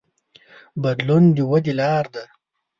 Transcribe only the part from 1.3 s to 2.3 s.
د ودې لار ده.